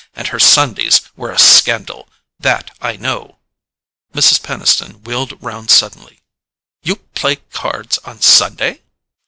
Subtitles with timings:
[0.15, 3.37] And her Sundays were a scandal—that I know."
[4.15, 4.41] Mrs.
[4.41, 6.21] Peniston wheeled round suddenly.
[6.81, 8.81] "You play cards on Sunday?"